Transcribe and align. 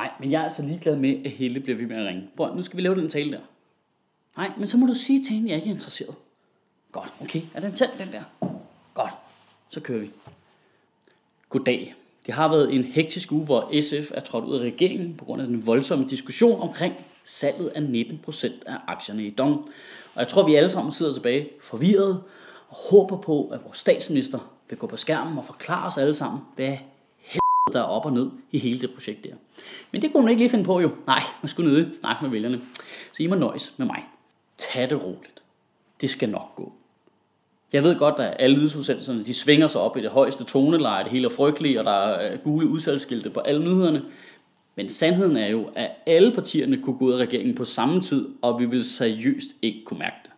Nej, 0.00 0.10
men 0.20 0.30
jeg 0.30 0.40
er 0.40 0.44
altså 0.44 0.62
ligeglad 0.62 0.96
med, 0.96 1.24
at 1.24 1.30
Helle 1.30 1.60
bliver 1.60 1.76
ved 1.78 1.86
med 1.86 1.96
at 1.96 2.06
ringe. 2.06 2.28
Bror, 2.36 2.54
nu 2.54 2.62
skal 2.62 2.76
vi 2.76 2.82
lave 2.82 2.94
den 2.94 3.08
tale 3.08 3.32
der. 3.32 3.40
Nej, 4.36 4.52
men 4.58 4.68
så 4.68 4.76
må 4.76 4.86
du 4.86 4.94
sige 4.94 5.24
til 5.24 5.32
hende, 5.32 5.46
at 5.46 5.50
jeg 5.50 5.56
ikke 5.56 5.68
er 5.68 5.74
interesseret. 5.74 6.14
Godt, 6.92 7.12
okay. 7.20 7.42
Er 7.54 7.60
den 7.60 7.72
tændt, 7.72 7.98
den 7.98 8.12
der? 8.12 8.50
Godt, 8.94 9.12
så 9.70 9.80
kører 9.80 10.00
vi. 10.00 10.10
Goddag. 11.48 11.94
Det 12.26 12.34
har 12.34 12.48
været 12.48 12.74
en 12.74 12.84
hektisk 12.84 13.32
uge, 13.32 13.44
hvor 13.44 13.80
SF 13.80 14.10
er 14.14 14.20
trådt 14.20 14.44
ud 14.44 14.56
af 14.56 14.60
regeringen 14.60 15.16
på 15.16 15.24
grund 15.24 15.42
af 15.42 15.48
den 15.48 15.66
voldsomme 15.66 16.08
diskussion 16.08 16.60
omkring 16.60 16.94
salget 17.24 17.68
af 17.68 17.80
19% 17.80 18.62
af 18.66 18.76
aktierne 18.86 19.26
i 19.26 19.30
Dong. 19.30 19.54
Og 20.14 20.20
jeg 20.20 20.28
tror, 20.28 20.46
vi 20.46 20.54
alle 20.54 20.70
sammen 20.70 20.92
sidder 20.92 21.12
tilbage 21.12 21.48
forvirret 21.62 22.22
og 22.68 22.76
håber 22.76 23.16
på, 23.16 23.48
at 23.48 23.64
vores 23.64 23.78
statsminister 23.78 24.38
vil 24.68 24.78
gå 24.78 24.86
på 24.86 24.96
skærmen 24.96 25.38
og 25.38 25.44
forklare 25.44 25.86
os 25.86 25.98
alle 25.98 26.14
sammen, 26.14 26.40
hvad 26.56 26.76
der 27.72 27.78
er 27.78 27.84
op 27.84 28.06
og 28.06 28.12
ned 28.12 28.30
i 28.52 28.58
hele 28.58 28.80
det 28.80 28.90
projekt 28.94 29.24
der. 29.24 29.34
Men 29.92 30.02
det 30.02 30.12
kunne 30.12 30.20
hun 30.20 30.30
ikke 30.30 30.40
lige 30.40 30.50
finde 30.50 30.64
på 30.64 30.80
jo. 30.80 30.90
Nej, 31.06 31.22
man 31.42 31.48
skulle 31.48 31.72
nøde 31.72 31.94
snakke 31.94 32.24
med 32.24 32.30
vælgerne. 32.30 32.60
Så 33.12 33.22
I 33.22 33.26
må 33.26 33.34
nøjes 33.34 33.74
med 33.76 33.86
mig. 33.86 34.04
Tag 34.58 34.90
det 34.90 35.02
roligt. 35.02 35.42
Det 36.00 36.10
skal 36.10 36.28
nok 36.28 36.54
gå. 36.56 36.72
Jeg 37.72 37.82
ved 37.82 37.98
godt, 37.98 38.20
at 38.20 38.36
alle 38.38 38.56
nyhedsudsendelserne 38.56 39.24
de 39.24 39.34
svinger 39.34 39.68
sig 39.68 39.80
op 39.80 39.96
i 39.96 40.02
det 40.02 40.10
højeste 40.10 40.44
toneleje, 40.44 41.04
det 41.04 41.12
hele 41.12 41.26
er 41.26 41.30
frygteligt, 41.30 41.78
og 41.78 41.84
der 41.84 41.90
er 41.90 42.32
øh, 42.32 42.38
gule 42.38 42.68
udsalgsskilte 42.68 43.30
på 43.30 43.40
alle 43.40 43.64
nyhederne. 43.64 44.02
Men 44.76 44.90
sandheden 44.90 45.36
er 45.36 45.46
jo, 45.46 45.70
at 45.74 45.90
alle 46.06 46.32
partierne 46.32 46.82
kunne 46.82 46.98
gå 46.98 47.04
ud 47.04 47.12
af 47.12 47.16
regeringen 47.16 47.54
på 47.54 47.64
samme 47.64 48.00
tid, 48.00 48.28
og 48.42 48.60
vi 48.60 48.66
vil 48.66 48.84
seriøst 48.84 49.48
ikke 49.62 49.84
kunne 49.84 49.98
mærke 49.98 50.16
det. 50.24 50.30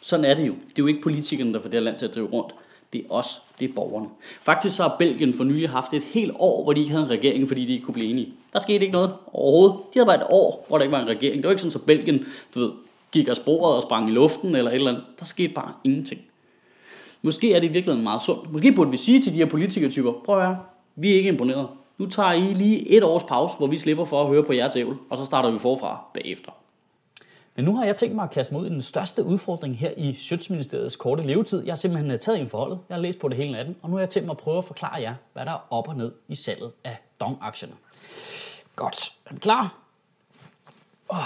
Sådan 0.00 0.24
er 0.24 0.34
det 0.34 0.46
jo. 0.46 0.52
Det 0.52 0.68
er 0.70 0.82
jo 0.82 0.86
ikke 0.86 1.00
politikerne, 1.00 1.52
der 1.52 1.62
får 1.62 1.68
det 1.68 1.78
her 1.78 1.84
land 1.84 1.98
til 1.98 2.06
at 2.06 2.14
drive 2.14 2.26
rundt. 2.26 2.54
Det 2.92 3.00
er 3.00 3.14
os, 3.14 3.42
det 3.58 3.70
er 3.70 3.74
borgerne. 3.74 4.08
Faktisk 4.40 4.76
så 4.76 4.82
har 4.82 4.96
Belgien 4.98 5.34
for 5.34 5.44
nylig 5.44 5.70
haft 5.70 5.94
et 5.94 6.02
helt 6.02 6.32
år, 6.38 6.62
hvor 6.62 6.72
de 6.72 6.80
ikke 6.80 6.90
havde 6.90 7.04
en 7.04 7.10
regering, 7.10 7.48
fordi 7.48 7.64
de 7.64 7.72
ikke 7.72 7.84
kunne 7.84 7.94
blive 7.94 8.10
enige. 8.10 8.28
Der 8.52 8.58
skete 8.58 8.84
ikke 8.84 8.92
noget 8.92 9.14
overhovedet. 9.32 9.76
De 9.94 9.98
havde 9.98 10.06
bare 10.06 10.16
et 10.16 10.26
år, 10.30 10.64
hvor 10.68 10.78
der 10.78 10.82
ikke 10.82 10.92
var 10.92 11.02
en 11.02 11.08
regering. 11.08 11.36
Det 11.36 11.44
var 11.44 11.50
ikke 11.50 11.62
sådan, 11.62 11.80
at 11.80 11.86
Belgien 11.86 12.26
du 12.54 12.60
ved, 12.60 12.70
gik 13.12 13.28
af 13.28 13.36
sporet 13.36 13.76
og 13.76 13.82
sprang 13.82 14.08
i 14.08 14.12
luften 14.12 14.56
eller 14.56 14.70
et 14.70 14.74
eller 14.74 14.90
andet. 14.90 15.04
Der 15.18 15.24
skete 15.24 15.54
bare 15.54 15.72
ingenting. 15.84 16.20
Måske 17.22 17.54
er 17.54 17.60
det 17.60 17.68
i 17.68 17.72
virkeligheden 17.72 18.04
meget 18.04 18.22
sundt. 18.22 18.52
Måske 18.52 18.72
burde 18.72 18.90
vi 18.90 18.96
sige 18.96 19.20
til 19.20 19.32
de 19.32 19.38
her 19.38 19.46
politikertyper, 19.46 20.12
prøv 20.12 20.38
at 20.38 20.46
høre, 20.46 20.58
vi 20.96 21.12
er 21.12 21.14
ikke 21.14 21.28
imponeret. 21.28 21.68
Nu 21.98 22.06
tager 22.06 22.32
I 22.32 22.40
lige 22.40 22.88
et 22.88 23.02
års 23.02 23.22
pause, 23.22 23.56
hvor 23.58 23.66
vi 23.66 23.78
slipper 23.78 24.04
for 24.04 24.22
at 24.22 24.28
høre 24.28 24.42
på 24.42 24.52
jeres 24.52 24.76
ævl, 24.76 24.96
og 25.10 25.18
så 25.18 25.24
starter 25.24 25.50
vi 25.50 25.58
forfra 25.58 26.04
bagefter. 26.14 26.52
Men 27.54 27.64
nu 27.64 27.76
har 27.76 27.84
jeg 27.84 27.96
tænkt 27.96 28.14
mig 28.14 28.24
at 28.24 28.30
kaste 28.30 28.54
mig 28.54 28.62
ud 28.62 28.66
i 28.66 28.70
den 28.70 28.82
største 28.82 29.24
udfordring 29.24 29.78
her 29.78 29.90
i 29.96 30.14
Sjøtsministeriets 30.14 30.96
korte 30.96 31.22
levetid. 31.22 31.64
Jeg 31.64 31.70
har 31.72 31.76
simpelthen 31.76 32.10
øh, 32.10 32.18
taget 32.18 32.40
en 32.40 32.48
forholdet, 32.48 32.78
jeg 32.88 32.96
har 32.96 33.02
læst 33.02 33.18
på 33.18 33.28
det 33.28 33.36
hele 33.36 33.52
natten, 33.52 33.76
og 33.82 33.90
nu 33.90 33.96
har 33.96 34.00
jeg 34.00 34.10
tænkt 34.10 34.26
mig 34.26 34.32
at 34.32 34.38
prøve 34.38 34.58
at 34.58 34.64
forklare 34.64 35.00
jer, 35.00 35.14
hvad 35.32 35.46
der 35.46 35.52
er 35.52 35.66
op 35.70 35.88
og 35.88 35.96
ned 35.96 36.12
i 36.28 36.34
salget 36.34 36.72
af 36.84 36.96
Dong-aktierne. 37.20 37.74
Godt. 38.76 39.12
Er 39.26 39.34
klar? 39.34 39.78
Oh, 41.08 41.18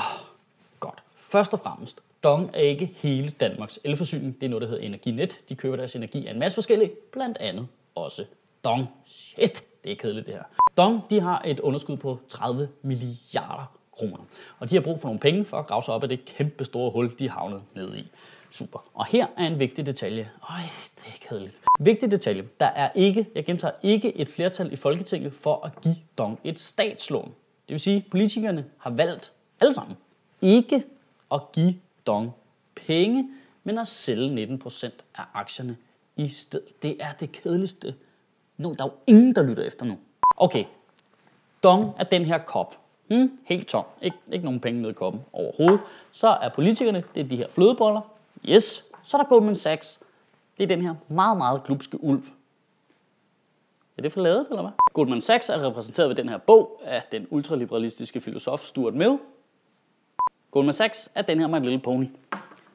godt. 0.81 1.03
Først 1.15 1.53
og 1.53 1.61
fremmest, 1.61 2.01
Dong 2.25 2.51
er 2.55 2.61
ikke 2.61 2.87
hele 2.97 3.31
Danmarks 3.31 3.79
elforsyning. 3.85 4.35
Det 4.35 4.43
er 4.43 4.49
noget, 4.51 4.63
der 4.63 4.69
hedder 4.69 4.83
Energinet. 4.83 5.41
De 5.49 5.55
køber 5.55 5.77
deres 5.77 5.97
energi 5.97 6.27
af 6.27 6.33
en 6.33 6.39
masse 6.39 6.55
forskellige, 6.55 6.91
blandt 7.13 7.39
andet 7.39 7.67
også 7.95 8.25
Dong. 8.65 8.89
Shit, 9.05 9.65
det 9.85 9.93
er 9.93 9.97
kedeligt 9.97 10.27
det 10.27 10.35
her. 10.35 10.43
Dong, 10.77 11.11
de 11.11 11.21
har 11.21 11.43
et 11.45 11.61
underskud 11.61 11.97
på 11.97 12.19
30 12.29 12.69
milliarder 12.83 13.76
kroner. 13.99 14.17
Og 14.59 14.71
de 14.71 14.75
har 14.75 14.83
brug 14.83 15.01
for 15.01 15.09
nogle 15.09 15.21
penge 15.21 15.45
for 15.45 15.57
at 15.57 15.67
grave 15.67 15.83
sig 15.83 15.95
op 15.95 16.03
af 16.03 16.09
det 16.09 16.25
kæmpe 16.25 16.65
store 16.65 16.91
hul, 16.91 17.19
de 17.19 17.31
havnede 17.31 17.63
ned 17.75 17.97
i. 17.97 18.11
Super. 18.51 18.85
Og 18.95 19.07
her 19.07 19.27
er 19.37 19.47
en 19.47 19.59
vigtig 19.59 19.87
detalje. 19.87 20.31
Øj, 20.51 20.59
det 20.97 21.07
er 21.07 21.29
kedeligt. 21.29 21.61
Vigtig 21.81 22.11
detalje. 22.11 22.49
Der 22.61 22.67
er 22.67 22.91
ikke, 22.95 23.27
jeg 23.35 23.45
gentager, 23.45 23.75
ikke 23.83 24.17
et 24.17 24.29
flertal 24.29 24.73
i 24.73 24.77
Folketinget 24.77 25.33
for 25.33 25.67
at 25.67 25.81
give 25.81 25.97
Dong 26.19 26.41
et 26.45 26.61
statslån. 26.61 27.25
Det 27.69 27.73
vil 27.73 27.81
sige, 27.81 27.97
at 27.97 28.05
politikerne 28.11 28.65
har 28.79 28.91
valgt 28.91 29.33
alle 29.61 29.75
sammen 29.75 29.97
ikke 30.43 30.85
at 31.33 31.41
give 31.53 31.75
Dong 32.07 32.33
penge, 32.75 33.31
men 33.65 33.79
at 33.79 33.89
sælge 33.89 34.47
19% 34.65 34.91
af 35.15 35.23
aktierne 35.35 35.77
i 36.17 36.29
stedet. 36.29 36.83
Det 36.83 36.97
er 37.01 37.13
det 37.13 37.33
kedeligste. 37.33 37.95
Nu, 38.57 38.75
der 38.79 38.85
er 38.85 38.89
jo 38.89 38.95
ingen, 39.07 39.35
der 39.35 39.43
lytter 39.43 39.63
efter 39.63 39.87
nu. 39.87 39.99
Okay, 40.37 40.65
Dong 41.63 41.95
er 41.99 42.05
den 42.05 42.25
her 42.25 42.39
kop. 42.39 42.77
Hmm, 43.09 43.39
helt 43.45 43.69
tom. 43.69 43.85
Ikke, 44.03 44.17
ikke 44.33 44.45
nogen 44.45 44.61
penge 44.61 44.83
ned 44.83 44.91
i 44.91 44.93
koppen 44.93 45.23
overhovedet. 45.33 45.81
Så 46.13 46.29
er 46.29 46.49
politikerne, 46.49 47.05
det 47.15 47.21
er 47.21 47.29
de 47.29 47.37
her 47.37 47.49
flødeboller. 47.49 48.01
Yes. 48.49 48.85
Så 49.03 49.17
er 49.17 49.23
der 49.23 49.29
Goldman 49.29 49.57
Sachs. 49.57 50.01
Det 50.59 50.63
er 50.63 50.67
den 50.69 50.83
her 50.83 50.95
meget, 51.09 51.37
meget 51.39 51.65
glupske 51.65 52.05
ulv. 52.05 52.23
Er 53.99 54.03
det 54.03 54.13
for 54.13 54.21
lavet, 54.21 54.47
eller 54.51 54.63
hvad? 54.63 54.73
Goldman 54.93 55.21
Sachs 55.21 55.49
er 55.49 55.67
repræsenteret 55.67 56.09
ved 56.09 56.17
den 56.17 56.29
her 56.29 56.39
bog 56.39 56.83
af 56.85 57.03
den 57.13 57.27
ultraliberalistiske 57.31 58.21
filosof 58.21 58.61
Stuart 58.61 58.95
Mill. 58.95 59.19
Goldman 60.51 60.73
Sachs 60.73 61.11
er 61.15 61.23
den 61.23 61.41
her 61.41 61.47
med 61.47 61.57
en 61.57 61.65
lille 61.65 61.79
pony. 61.79 62.07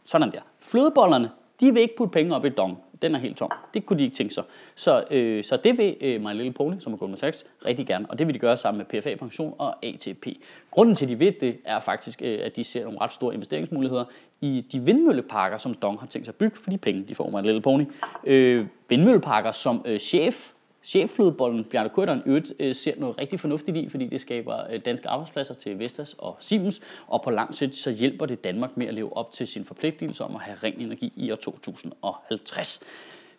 Sådan 0.04 0.32
der. 0.32 0.42
Flødebollerne, 0.60 1.32
de 1.60 1.74
vil 1.74 1.82
ikke 1.82 1.96
putte 1.98 2.12
penge 2.12 2.36
op 2.36 2.46
i 2.46 2.50
dong. 2.50 2.84
Den 3.02 3.16
er 3.16 3.20
helt 3.20 3.38
tom. 3.38 3.52
Det 3.74 3.86
kunne 3.86 4.00
de 4.00 4.04
ikke 4.04 4.16
tænke 4.16 4.34
sig. 4.34 4.44
Så, 4.76 5.04
øh, 5.12 5.44
så 5.44 5.58
det 5.58 5.78
vil 5.78 5.98
øh, 6.02 6.22
My 6.22 6.34
Little 6.34 6.54
Pony, 6.54 6.80
som 6.80 6.94
er 6.94 6.98
Goldman 6.98 7.18
Sachs, 7.18 7.46
rigtig 7.66 7.88
gerne. 7.88 8.06
Og 8.10 8.20
det 8.20 8.28
vil 8.28 8.34
de 8.34 8.40
gøre 8.40 8.58
sammen 8.58 8.78
med 8.92 9.02
PFA 9.02 9.16
Pension 9.16 9.54
og 9.58 9.86
ATP. 9.86 10.28
Grunden 10.72 10.96
til, 10.96 11.06
at 11.06 11.10
de 11.10 11.20
ved 11.20 11.32
det, 11.42 11.58
er 11.66 11.80
faktisk, 11.80 12.22
øh, 12.22 12.40
at 12.44 12.56
de 12.56 12.64
ser 12.64 12.84
nogle 12.84 13.02
ret 13.02 13.14
store 13.14 13.34
investeringsmuligheder 13.34 14.06
i 14.42 14.66
de 14.72 14.80
vindmølleparker, 14.80 15.58
som 15.58 15.74
Dong 15.74 16.00
har 16.00 16.08
tænkt 16.08 16.26
sig 16.26 16.32
at 16.32 16.38
bygge 16.38 16.58
for 16.58 16.70
de 16.70 16.78
penge, 16.78 17.04
de 17.08 17.16
får 17.16 17.30
My 17.30 17.46
Little 17.46 17.62
Pony. 17.62 17.86
Øh, 18.24 18.66
vindmølleparker, 18.90 19.52
som 19.52 19.82
øh, 19.86 20.00
chef 20.00 20.52
Chefflødebollen 20.84 21.64
Bjarne 21.64 21.90
Korydon 21.90 22.22
øvrigt 22.26 22.54
øh, 22.60 22.76
ser 22.76 22.94
noget 22.98 23.18
rigtig 23.18 23.40
fornuftigt 23.40 23.78
i, 23.78 23.90
fordi 23.90 24.08
det 24.08 24.22
skaber 24.22 24.58
øh, 24.72 24.80
danske 24.86 25.10
arbejdspladser 25.10 25.54
til 25.54 25.80
Vestas 25.80 26.16
og 26.18 26.38
Siemens, 26.40 26.82
og 27.08 27.22
på 27.22 27.30
lang 27.30 27.56
sigt 27.56 27.76
så 27.76 27.92
hjælper 27.92 28.26
det 28.26 28.44
Danmark 28.44 28.78
med 28.78 28.88
at 28.88 28.94
leve 28.94 29.18
op 29.18 29.32
til 29.32 29.48
sin 29.48 29.66
forpligtelse 29.66 30.24
om 30.24 30.36
at 30.36 30.42
have 30.42 30.58
ren 30.64 30.80
energi 30.80 31.14
i 31.16 31.32
år 31.32 31.36
2050. 31.36 32.80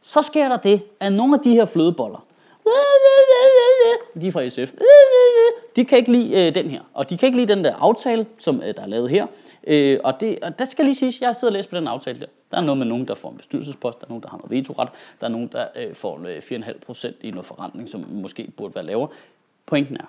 Så 0.01 0.23
sker 0.23 0.49
der 0.49 0.57
det, 0.57 0.83
at 1.01 1.13
nogle 1.13 1.35
af 1.35 1.41
de 1.41 1.51
her 1.51 1.65
flødeboller, 1.65 2.27
de 4.21 4.27
er 4.27 4.33
fra 4.33 4.49
SF, 4.49 4.73
de 5.77 5.84
kan 5.84 5.99
ikke 5.99 6.12
lide 6.12 6.47
øh, 6.47 6.55
den 6.55 6.71
her, 6.71 6.81
og 6.95 7.11
de 7.11 7.17
kan 7.19 7.27
ikke 7.27 7.39
lide 7.39 7.55
den 7.55 7.65
der 7.65 7.75
aftale, 7.75 8.27
som 8.39 8.62
øh, 8.62 8.75
der 8.77 8.83
er 8.83 8.87
lavet 8.87 9.11
her. 9.11 9.27
Øh, 9.67 10.00
og, 10.05 10.21
det, 10.21 10.39
og 10.43 10.59
der 10.59 10.65
skal 10.65 10.84
lige 10.84 10.95
siges, 10.95 11.21
jeg 11.21 11.37
sidder 11.37 11.53
og 11.53 11.53
læser 11.53 11.71
på 11.71 11.77
den 11.77 11.87
aftale 11.87 12.21
der. 12.21 12.27
Der 12.50 12.56
er 12.56 12.61
noget 12.61 12.78
med 12.78 12.87
nogen, 12.87 13.09
der 13.09 13.15
får 13.15 13.31
en 13.31 13.37
bestyrelsespost, 13.37 14.00
der 14.00 14.06
er 14.06 14.09
nogen, 14.09 14.23
der 14.23 14.28
har 14.28 14.37
noget 14.37 14.50
vetoret, 14.50 14.89
der 15.21 15.27
er 15.27 15.31
nogen, 15.31 15.49
der 15.53 15.67
øh, 15.77 15.95
får 15.95 16.21
øh, 16.28 16.62
4,5 16.62 16.78
procent 16.78 17.17
i 17.21 17.31
noget 17.31 17.47
forretning, 17.47 17.91
som 17.91 18.06
måske 18.11 18.49
burde 18.56 18.75
være 18.75 18.84
lavere. 18.84 19.09
Pointen 19.67 19.97
er, 19.97 20.05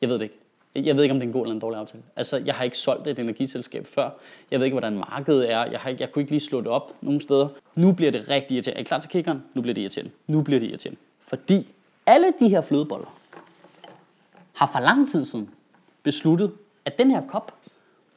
jeg 0.00 0.08
ved 0.08 0.18
det 0.18 0.22
ikke. 0.22 0.38
Jeg 0.74 0.96
ved 0.96 1.02
ikke, 1.02 1.12
om 1.12 1.20
det 1.20 1.26
er 1.26 1.28
en 1.28 1.32
god 1.32 1.42
eller 1.42 1.54
en 1.54 1.60
dårlig 1.60 1.80
aftale. 1.80 2.02
Altså, 2.16 2.42
jeg 2.46 2.54
har 2.54 2.64
ikke 2.64 2.78
solgt 2.78 3.08
et 3.08 3.18
energiselskab 3.18 3.86
før. 3.86 4.10
Jeg 4.50 4.60
ved 4.60 4.66
ikke, 4.66 4.74
hvordan 4.74 4.96
markedet 4.96 5.50
er. 5.52 5.64
Jeg, 5.64 5.80
har 5.80 5.90
ikke, 5.90 6.02
jeg 6.02 6.12
kunne 6.12 6.22
ikke 6.22 6.32
lige 6.32 6.40
slå 6.40 6.60
det 6.60 6.66
op 6.68 6.92
nogen 7.00 7.20
steder. 7.20 7.48
Nu 7.74 7.92
bliver 7.92 8.10
det 8.10 8.28
rigtig 8.28 8.54
irriterende. 8.54 8.78
Er 8.78 8.80
I 8.80 8.84
klar 8.84 8.98
til 8.98 9.10
kickeren? 9.10 9.42
Nu 9.54 9.62
bliver 9.62 9.74
det 9.74 9.80
irriterende. 9.80 10.10
Nu 10.26 10.42
bliver 10.42 10.60
det 10.60 10.66
irriterende. 10.66 11.00
Fordi 11.30 11.66
alle 12.06 12.32
de 12.38 12.48
her 12.48 12.60
flødeboller 12.60 13.06
har 14.56 14.66
for 14.66 14.80
lang 14.80 15.08
tid 15.08 15.24
siden 15.24 15.50
besluttet, 16.02 16.52
at 16.84 16.98
den 16.98 17.10
her 17.10 17.26
kop, 17.26 17.54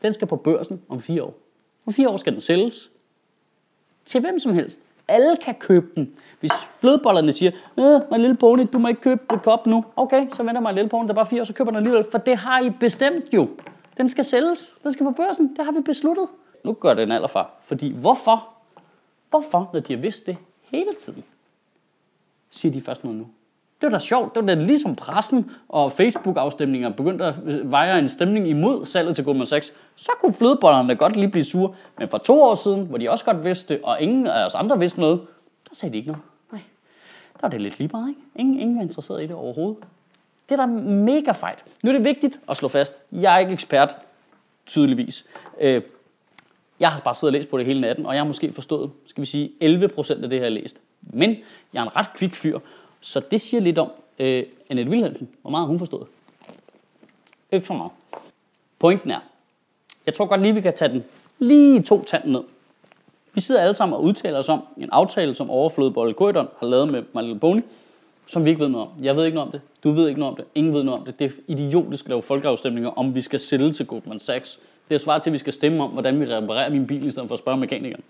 den 0.01 0.13
skal 0.13 0.27
på 0.27 0.35
børsen 0.35 0.81
om 0.89 1.01
fire 1.01 1.23
år. 1.23 1.33
Om 1.85 1.93
fire 1.93 2.09
år 2.09 2.17
skal 2.17 2.33
den 2.33 2.41
sælges 2.41 2.91
til 4.05 4.21
hvem 4.21 4.39
som 4.39 4.53
helst. 4.53 4.79
Alle 5.07 5.37
kan 5.37 5.55
købe 5.55 5.87
den. 5.95 6.13
Hvis 6.39 6.51
flødebollerne 6.79 7.33
siger, 7.33 7.51
øh, 7.79 8.01
min 8.11 8.21
lille 8.21 8.35
pony, 8.35 8.67
du 8.73 8.79
må 8.79 8.87
ikke 8.87 9.01
købe 9.01 9.21
en 9.33 9.39
kop 9.39 9.65
nu. 9.65 9.85
Okay, 9.95 10.27
så 10.35 10.43
venter 10.43 10.61
mig 10.61 10.73
lille 10.73 10.89
pony, 10.89 11.03
der 11.03 11.09
er 11.09 11.15
bare 11.15 11.25
fire 11.25 11.41
år, 11.41 11.45
så 11.45 11.53
køber 11.53 11.71
den 11.71 11.77
alligevel. 11.77 12.05
For 12.11 12.17
det 12.17 12.37
har 12.37 12.59
I 12.59 12.69
bestemt 12.69 13.33
jo. 13.33 13.47
Den 13.97 14.09
skal 14.09 14.25
sælges. 14.25 14.73
Den 14.83 14.93
skal 14.93 15.03
på 15.03 15.11
børsen. 15.11 15.55
Det 15.55 15.65
har 15.65 15.71
vi 15.71 15.81
besluttet. 15.81 16.27
Nu 16.63 16.73
gør 16.73 16.93
det 16.93 17.03
en 17.03 17.11
alderfar. 17.11 17.59
Fordi 17.61 17.91
hvorfor? 17.91 18.49
Hvorfor, 19.29 19.69
når 19.73 19.79
de 19.79 19.93
har 19.93 20.01
vidst 20.01 20.25
det 20.25 20.37
hele 20.61 20.93
tiden, 20.93 21.23
siger 22.53 22.73
de 22.73 22.81
først 22.81 23.03
noget 23.03 23.19
nu? 23.19 23.27
Det 23.81 23.91
var 23.91 23.97
da 23.97 23.99
sjovt. 23.99 24.35
Det 24.35 24.41
var 24.41 24.55
da 24.55 24.61
ligesom 24.61 24.95
pressen 24.95 25.51
og 25.69 25.91
Facebook-afstemninger 25.91 26.89
begyndte 26.89 27.25
at 27.25 27.35
veje 27.71 27.99
en 27.99 28.09
stemning 28.09 28.47
imod 28.47 28.85
salget 28.85 29.15
til 29.15 29.23
Goldman 29.23 29.47
Sachs. 29.47 29.73
Så 29.95 30.11
kunne 30.21 30.33
flødebollerne 30.33 30.89
da 30.89 30.93
godt 30.93 31.15
lige 31.15 31.29
blive 31.29 31.43
sure. 31.43 31.73
Men 31.99 32.09
for 32.09 32.17
to 32.17 32.41
år 32.41 32.55
siden, 32.55 32.85
hvor 32.85 32.97
de 32.97 33.09
også 33.09 33.25
godt 33.25 33.45
vidste 33.45 33.79
og 33.83 34.01
ingen 34.01 34.27
af 34.27 34.45
os 34.45 34.55
andre 34.55 34.79
vidste 34.79 34.99
noget, 34.99 35.21
der 35.69 35.75
sagde 35.75 35.93
de 35.93 35.97
ikke 35.97 36.11
noget. 36.11 36.23
Nej. 36.51 36.61
Der 37.33 37.39
var 37.41 37.49
det 37.49 37.61
lidt 37.61 37.79
lige 37.79 37.89
meget, 37.93 38.09
ikke? 38.09 38.21
Ingen, 38.35 38.59
ingen 38.59 38.75
var 38.75 38.83
interesseret 38.83 39.23
i 39.23 39.27
det 39.27 39.35
overhovedet. 39.35 39.77
Det 40.49 40.59
er 40.59 40.65
da 40.65 40.65
mega 40.65 41.31
fejt. 41.31 41.63
Nu 41.83 41.89
er 41.89 41.93
det 41.93 42.05
vigtigt 42.05 42.39
at 42.49 42.57
slå 42.57 42.67
fast. 42.67 42.99
Jeg 43.11 43.35
er 43.35 43.39
ikke 43.39 43.53
ekspert, 43.53 43.95
tydeligvis. 44.65 45.25
Øh, 45.61 45.81
jeg 46.79 46.91
har 46.91 46.99
bare 46.99 47.15
siddet 47.15 47.35
og 47.35 47.39
læst 47.39 47.49
på 47.49 47.57
det 47.57 47.65
hele 47.65 47.81
natten, 47.81 48.05
og 48.05 48.13
jeg 48.13 48.21
har 48.21 48.27
måske 48.27 48.53
forstået, 48.53 48.91
skal 49.05 49.21
vi 49.21 49.25
sige, 49.25 49.51
11 49.61 49.87
procent 49.87 50.23
af 50.23 50.29
det, 50.29 50.37
jeg 50.37 50.45
har 50.45 50.49
læst. 50.49 50.79
Men 51.13 51.37
jeg 51.73 51.79
er 51.79 51.83
en 51.83 51.95
ret 51.95 52.13
kvik 52.15 52.33
fyr, 52.33 52.59
så 53.01 53.19
det 53.31 53.41
siger 53.41 53.61
lidt 53.61 53.77
om 53.77 53.91
øh, 54.19 54.43
Annette 54.69 54.91
Wilhelmsen, 54.91 55.29
hvor 55.41 55.51
meget 55.51 55.67
hun 55.67 55.79
forstod. 55.79 56.05
Ikke 57.51 57.67
så 57.67 57.73
meget. 57.73 57.91
Pointen 58.79 59.11
er, 59.11 59.19
jeg 60.05 60.13
tror 60.13 60.25
godt 60.25 60.41
lige, 60.41 60.53
vi 60.53 60.61
kan 60.61 60.73
tage 60.73 60.93
den 60.93 61.03
lige 61.39 61.81
to 61.81 62.03
tanden 62.03 62.31
ned. 62.31 62.41
Vi 63.33 63.41
sidder 63.41 63.61
alle 63.61 63.75
sammen 63.75 63.95
og 63.95 64.03
udtaler 64.03 64.39
os 64.39 64.49
om 64.49 64.61
en 64.77 64.89
aftale, 64.91 65.33
som 65.35 65.49
overflødebolle 65.49 66.13
Corridon 66.13 66.47
har 66.59 66.67
lavet 66.67 66.91
med 66.91 67.03
My 67.15 67.21
Little 67.21 67.39
Pony. 67.39 67.61
som 68.27 68.45
vi 68.45 68.49
ikke 68.49 68.61
ved 68.61 68.69
noget 68.69 68.87
om. 68.87 69.03
Jeg 69.03 69.15
ved 69.15 69.25
ikke 69.25 69.35
noget 69.35 69.47
om 69.47 69.51
det. 69.51 69.61
Du 69.83 69.91
ved 69.91 70.07
ikke 70.07 70.19
noget 70.19 70.31
om 70.31 70.35
det. 70.35 70.45
Ingen 70.55 70.73
ved 70.73 70.83
noget 70.83 70.99
om 70.99 71.05
det. 71.05 71.19
Det 71.19 71.25
er 71.25 71.31
idiotisk 71.47 72.05
at 72.05 72.09
lave 72.09 72.21
folkeafstemninger, 72.21 72.89
om 72.89 73.15
vi 73.15 73.21
skal 73.21 73.39
sælge 73.39 73.73
til 73.73 73.85
Goldman 73.85 74.19
Sachs. 74.19 74.59
Det 74.89 74.95
er 74.95 74.99
svaret 74.99 75.23
til, 75.23 75.29
at 75.29 75.33
vi 75.33 75.37
skal 75.37 75.53
stemme 75.53 75.83
om, 75.83 75.89
hvordan 75.89 76.19
vi 76.19 76.25
reparerer 76.25 76.69
min 76.69 76.87
bil, 76.87 77.05
i 77.05 77.11
stedet 77.11 77.27
for 77.29 77.33
at 77.33 77.39
spørge 77.39 77.57
mekanikeren. 77.57 78.03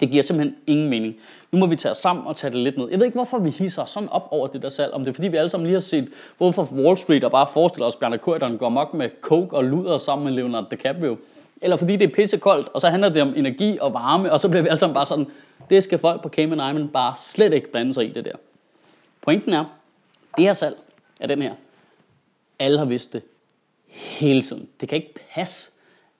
Det 0.00 0.10
giver 0.10 0.22
simpelthen 0.22 0.56
ingen 0.66 0.90
mening. 0.90 1.16
Nu 1.52 1.58
må 1.58 1.66
vi 1.66 1.76
tage 1.76 1.90
os 1.90 1.96
sammen 1.96 2.26
og 2.26 2.36
tage 2.36 2.50
det 2.50 2.60
lidt 2.60 2.76
ned. 2.76 2.88
Jeg 2.90 2.98
ved 2.98 3.06
ikke, 3.06 3.16
hvorfor 3.16 3.38
vi 3.38 3.50
hisser 3.50 3.84
sådan 3.84 4.08
op 4.08 4.28
over 4.30 4.46
det 4.46 4.62
der 4.62 4.68
salg. 4.68 4.92
Om 4.92 5.00
det 5.00 5.08
er, 5.08 5.14
fordi 5.14 5.28
vi 5.28 5.36
alle 5.36 5.48
sammen 5.48 5.66
lige 5.66 5.74
har 5.74 5.80
set 5.80 6.08
hvorfor 6.38 6.68
Wall 6.72 6.98
Street 6.98 7.24
og 7.24 7.30
bare 7.30 7.46
forestiller 7.52 7.86
os, 7.86 7.94
at 7.94 8.00
Bjarne 8.00 8.18
Corydon 8.18 8.58
går 8.58 8.68
mok 8.68 8.94
med 8.94 9.10
coke 9.20 9.56
og 9.56 9.64
luder 9.64 9.98
sammen 9.98 10.24
med 10.24 10.32
Leonardo 10.32 10.66
DiCaprio. 10.70 11.16
Eller 11.60 11.76
fordi 11.76 11.96
det 11.96 12.10
er 12.10 12.14
pissekoldt, 12.14 12.68
og 12.68 12.80
så 12.80 12.88
handler 12.88 13.08
det 13.08 13.22
om 13.22 13.34
energi 13.36 13.78
og 13.80 13.92
varme, 13.92 14.32
og 14.32 14.40
så 14.40 14.48
bliver 14.48 14.62
vi 14.62 14.68
alle 14.68 14.78
sammen 14.78 14.94
bare 14.94 15.06
sådan, 15.06 15.26
det 15.70 15.84
skal 15.84 15.98
folk 15.98 16.22
på 16.22 16.28
Cayman 16.28 16.70
Island 16.70 16.88
bare 16.88 17.14
slet 17.16 17.52
ikke 17.52 17.72
blande 17.72 17.94
sig 17.94 18.04
i 18.04 18.12
det 18.12 18.24
der. 18.24 18.36
Pointen 19.22 19.52
er, 19.52 19.64
det 20.36 20.44
her 20.44 20.52
salg 20.52 20.76
er 21.20 21.26
den 21.26 21.42
her, 21.42 21.54
alle 22.58 22.78
har 22.78 22.84
vidst 22.84 23.12
det 23.12 23.22
hele 23.88 24.42
tiden. 24.42 24.68
Det 24.80 24.88
kan 24.88 24.96
ikke 24.96 25.14
passe, 25.34 25.70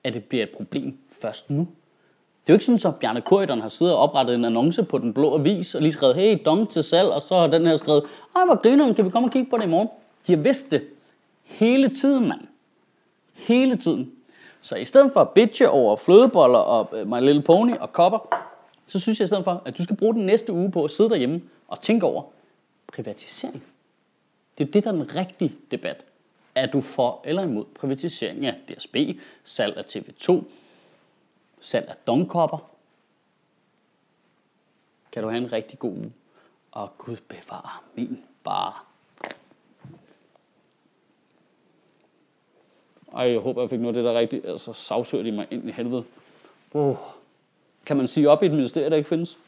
at 0.05 0.15
det 0.15 0.25
bliver 0.25 0.43
et 0.43 0.51
problem 0.51 0.99
først 1.21 1.51
nu. 1.51 1.69
Det 2.47 2.53
er 2.53 2.55
jo 2.55 2.57
ikke 2.57 2.65
sådan, 2.65 2.95
at 2.95 3.01
Bjarne 3.01 3.21
Corydon 3.21 3.61
har 3.61 3.69
siddet 3.69 3.95
og 3.95 4.01
oprettet 4.01 4.35
en 4.35 4.45
annonce 4.45 4.83
på 4.83 4.99
den 4.99 5.15
blå 5.15 5.35
avis, 5.39 5.75
og 5.75 5.83
lige 5.83 5.93
skrevet, 5.93 6.17
hey, 6.17 6.39
dong 6.45 6.69
til 6.69 6.83
salg, 6.83 7.09
og 7.09 7.23
så 7.23 7.35
har 7.39 7.47
den 7.47 7.67
her 7.67 7.77
skrevet, 7.77 8.05
ej, 8.37 8.45
hvor 8.45 8.63
grineren, 8.63 8.95
kan 8.95 9.05
vi 9.05 9.11
komme 9.11 9.29
og 9.29 9.33
kigge 9.33 9.51
på 9.51 9.57
det 9.57 9.65
i 9.65 9.69
morgen? 9.69 9.89
De 10.27 10.33
har 10.33 10.43
vidst 10.43 10.71
det 10.71 10.83
hele 11.43 11.89
tiden, 11.89 12.29
mand. 12.29 12.41
Hele 13.35 13.77
tiden. 13.77 14.13
Så 14.61 14.77
i 14.77 14.85
stedet 14.85 15.13
for 15.13 15.21
at 15.21 15.31
bitche 15.31 15.71
over 15.71 15.97
flødeboller 15.97 16.59
og 16.59 16.89
øh, 16.93 17.07
My 17.07 17.21
Little 17.21 17.43
Pony 17.43 17.77
og 17.81 17.93
kopper, 17.93 18.19
så 18.87 19.01
synes 19.01 19.21
jeg 19.21 19.25
i 19.25 19.27
stedet 19.27 19.45
for, 19.45 19.63
at 19.65 19.79
du 19.79 19.85
skal 19.85 19.97
bruge 19.97 20.15
den 20.15 20.27
næste 20.27 20.53
uge 20.53 20.71
på 20.71 20.85
at 20.85 20.91
sidde 20.91 21.11
derhjemme 21.11 21.43
og 21.69 21.81
tænke 21.81 22.07
over 22.07 22.23
privatisering. 22.93 23.63
Det 24.59 24.69
er 24.69 24.73
det, 24.73 24.85
der 24.85 24.91
er 24.91 24.95
den 24.95 25.17
rigtige 25.17 25.53
debat. 25.71 25.97
Er 26.55 26.67
du 26.67 26.81
for 26.81 27.21
eller 27.25 27.43
imod 27.43 27.65
privatisering 27.81 28.47
af 28.47 28.55
DSB, 28.69 28.97
salg 29.45 29.77
af 29.77 29.83
TV2, 29.83 30.45
salg 31.67 31.89
af 31.89 31.97
dongkopper? 32.07 32.71
Kan 35.13 35.23
du 35.23 35.29
have 35.29 35.43
en 35.43 35.53
rigtig 35.53 35.79
god 35.79 35.91
uge. 35.91 36.13
Og 36.73 36.99
Gud 36.99 37.17
bevare 37.29 37.71
min 37.95 38.25
bare. 38.45 38.73
Ej, 43.13 43.31
jeg 43.31 43.41
håber, 43.41 43.63
jeg 43.63 43.71
fik 43.71 43.81
noget 43.81 43.97
af 43.97 44.03
det 44.03 44.13
der 44.13 44.19
rigtigt. 44.19 44.47
Altså, 44.47 44.73
sagsøger 44.73 45.25
de 45.25 45.33
mig 45.33 45.47
ind 45.51 45.69
i 45.69 45.73
helvede. 45.73 46.05
Oh. 46.75 46.97
Kan 47.87 47.97
man 47.97 48.07
sige 48.07 48.31
op 48.31 48.43
i 48.43 48.47
et 48.47 48.53
ministerie, 48.53 48.91
der 48.91 48.97
ikke 48.97 49.09
findes? 49.09 49.39